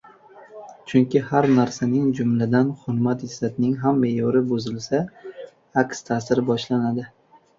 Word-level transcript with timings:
Chunki, 0.91 1.19
har 1.25 1.47
narsaning, 1.57 2.05
jumladan, 2.19 2.71
hurmat-izzatning 2.85 3.75
ham 3.83 4.01
me’yori 4.05 4.41
buzilsa, 4.53 5.01
aks 5.83 6.03
ta’sir 6.09 6.41
boshlanadi. 6.49 7.07